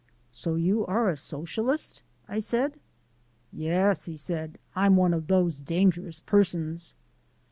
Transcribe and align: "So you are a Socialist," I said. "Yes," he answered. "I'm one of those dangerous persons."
"So 0.31 0.55
you 0.55 0.83
are 0.87 1.09
a 1.09 1.15
Socialist," 1.15 2.01
I 2.27 2.39
said. 2.39 2.79
"Yes," 3.53 4.05
he 4.05 4.13
answered. 4.13 4.57
"I'm 4.75 4.95
one 4.97 5.13
of 5.13 5.27
those 5.27 5.59
dangerous 5.59 6.19
persons." 6.19 6.95